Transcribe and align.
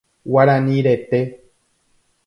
Guarani 0.25 0.81
rete. 0.81 1.19